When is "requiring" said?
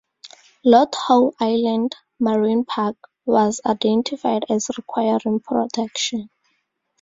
4.75-5.41